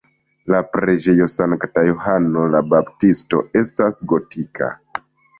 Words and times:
La 0.51 0.59
preĝejo 0.75 1.25
sankta 1.33 1.83
Johano 1.87 2.45
la 2.53 2.61
Baptisto 2.71 3.41
estas 3.61 4.01
gotika. 4.13 4.71